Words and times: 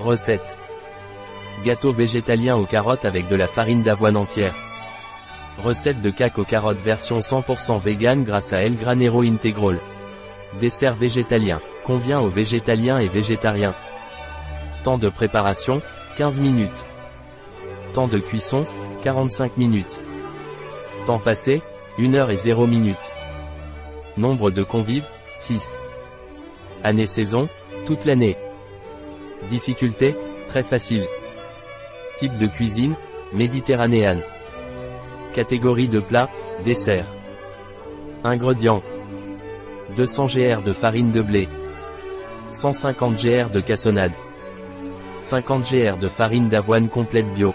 Recette. 0.00 0.56
Gâteau 1.64 1.92
végétalien 1.92 2.56
aux 2.56 2.66
carottes 2.66 3.04
avec 3.04 3.26
de 3.28 3.34
la 3.34 3.48
farine 3.48 3.82
d'avoine 3.82 4.16
entière. 4.16 4.54
Recette 5.58 6.00
de 6.00 6.10
cac 6.10 6.38
aux 6.38 6.44
carottes 6.44 6.78
version 6.78 7.18
100% 7.18 7.80
vegan 7.80 8.22
grâce 8.22 8.52
à 8.52 8.58
El 8.58 8.76
Granero 8.76 9.22
Integral. 9.22 9.80
Dessert 10.60 10.94
végétalien. 10.94 11.60
Convient 11.84 12.20
aux 12.20 12.28
végétaliens 12.28 12.98
et 12.98 13.08
végétariens. 13.08 13.74
Temps 14.84 14.98
de 14.98 15.08
préparation, 15.08 15.82
15 16.16 16.38
minutes. 16.38 16.86
Temps 17.92 18.06
de 18.08 18.18
cuisson, 18.18 18.66
45 19.02 19.56
minutes. 19.56 19.98
Temps 21.06 21.18
passé, 21.18 21.60
1 21.98 22.14
heure 22.14 22.30
et 22.30 22.36
0 22.36 22.68
minutes. 22.68 22.96
Nombre 24.16 24.52
de 24.52 24.62
convives, 24.62 25.08
6. 25.36 25.80
Année-saison, 26.84 27.48
toute 27.86 28.04
l'année. 28.04 28.36
Difficulté, 29.46 30.14
très 30.48 30.62
facile. 30.62 31.06
Type 32.18 32.36
de 32.36 32.46
cuisine, 32.46 32.96
méditerranéenne. 33.32 34.22
Catégorie 35.32 35.88
de 35.88 36.00
plat, 36.00 36.28
dessert. 36.64 37.08
Ingrédients. 38.24 38.82
200 39.96 40.26
gr 40.26 40.62
de 40.62 40.72
farine 40.72 41.12
de 41.12 41.22
blé. 41.22 41.48
150 42.50 43.14
gr 43.14 43.50
de 43.50 43.60
cassonade. 43.60 44.12
50 45.20 45.62
gr 45.70 45.96
de 45.96 46.08
farine 46.08 46.48
d'avoine 46.48 46.88
complète 46.88 47.32
bio. 47.32 47.54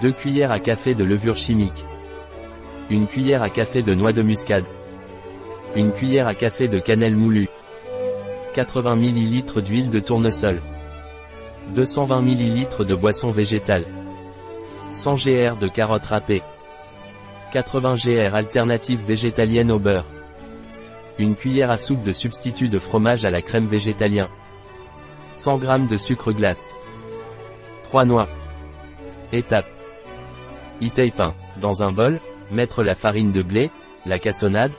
2 0.00 0.10
cuillères 0.12 0.50
à 0.50 0.58
café 0.58 0.94
de 0.94 1.04
levure 1.04 1.36
chimique. 1.36 1.84
Une 2.90 3.06
cuillère 3.06 3.42
à 3.42 3.50
café 3.50 3.82
de 3.82 3.94
noix 3.94 4.12
de 4.12 4.22
muscade. 4.22 4.64
Une 5.76 5.92
cuillère 5.92 6.26
à 6.26 6.34
café 6.34 6.66
de 6.66 6.78
cannelle 6.78 7.16
moulue. 7.16 7.48
80 8.54 8.96
ml 8.96 9.62
d'huile 9.62 9.88
de 9.88 9.98
tournesol. 9.98 10.60
220 11.74 12.20
ml 12.20 12.84
de 12.84 12.94
boisson 12.94 13.30
végétale. 13.30 13.86
100 14.92 15.14
gr 15.14 15.56
de 15.56 15.68
carottes 15.68 16.04
râpées. 16.04 16.42
80 17.52 17.94
gr 17.94 18.34
alternative 18.34 19.06
végétalienne 19.06 19.70
au 19.70 19.78
beurre. 19.78 20.06
Une 21.18 21.34
cuillère 21.34 21.70
à 21.70 21.78
soupe 21.78 22.02
de 22.02 22.12
substitut 22.12 22.68
de 22.68 22.78
fromage 22.78 23.24
à 23.24 23.30
la 23.30 23.40
crème 23.40 23.64
végétalien. 23.64 24.28
100 25.32 25.60
g 25.60 25.66
de 25.90 25.96
sucre 25.96 26.32
glace. 26.32 26.74
3 27.84 28.04
noix. 28.04 28.28
Étape. 29.32 29.66
E-tape 30.82 31.20
1. 31.20 31.34
Dans 31.58 31.82
un 31.82 31.90
bol, 31.90 32.20
mettre 32.50 32.82
la 32.82 32.94
farine 32.94 33.32
de 33.32 33.42
blé, 33.42 33.70
la 34.04 34.18
cassonade, 34.18 34.72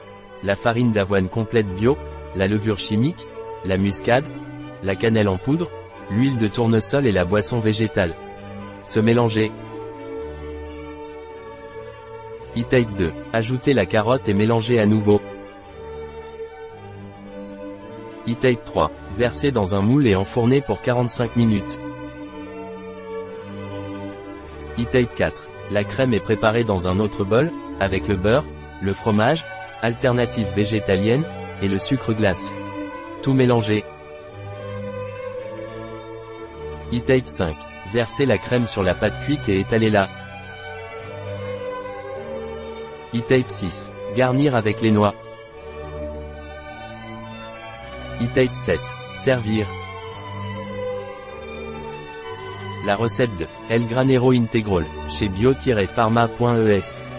la 0.43 0.55
farine 0.55 0.91
d'avoine 0.91 1.27
complète 1.27 1.67
bio, 1.75 1.97
la 2.35 2.45
levure 2.45 2.77
chimique, 2.77 3.25
la 3.65 3.77
muscade, 3.77 4.25
la 4.83 4.95
cannelle 4.95 5.29
en 5.29 5.37
poudre, 5.37 5.69
l'huile 6.11 6.37
de 6.37 6.47
tournesol 6.47 7.05
et 7.07 7.11
la 7.11 7.23
boisson 7.23 7.59
végétale. 7.59 8.13
Se 8.83 8.99
mélanger. 8.99 9.51
E-Tape 12.57 12.95
2. 12.97 13.11
Ajouter 13.31 13.73
la 13.73 13.85
carotte 13.85 14.27
et 14.27 14.33
mélanger 14.33 14.79
à 14.79 14.85
nouveau. 14.85 15.21
E-Tape 18.27 18.63
3. 18.65 18.91
Verser 19.17 19.51
dans 19.51 19.75
un 19.75 19.81
moule 19.81 20.07
et 20.07 20.15
enfourner 20.15 20.61
pour 20.61 20.81
45 20.81 21.35
minutes. 21.35 21.79
E-Tape 24.77 25.15
4. 25.15 25.47
La 25.71 25.83
crème 25.83 26.13
est 26.13 26.19
préparée 26.19 26.63
dans 26.63 26.87
un 26.87 26.99
autre 26.99 27.23
bol, 27.23 27.51
avec 27.79 28.07
le 28.07 28.17
beurre, 28.17 28.45
le 28.81 28.93
fromage, 28.93 29.45
alternative 29.81 30.47
végétalienne, 30.55 31.23
et 31.61 31.67
le 31.67 31.79
sucre 31.79 32.13
glace. 32.13 32.53
Tout 33.23 33.33
mélanger. 33.33 33.85
E-Tape 36.91 37.25
5. 37.25 37.55
Verser 37.93 38.25
la 38.25 38.37
crème 38.37 38.67
sur 38.67 38.83
la 38.83 38.93
pâte 38.93 39.13
cuite 39.23 39.47
et 39.47 39.61
étaler-la. 39.61 40.09
E-Tape 43.15 43.49
6. 43.49 43.89
Garnir 44.17 44.55
avec 44.55 44.81
les 44.81 44.91
noix. 44.91 45.13
E-Tape 48.21 48.53
7. 48.53 48.79
Servir. 49.13 49.67
La 52.85 52.97
recette 52.97 53.37
de 53.37 53.47
El 53.69 53.87
Granero 53.87 54.33
Integral, 54.33 54.85
chez 55.09 55.29
bio-pharma.es. 55.29 57.12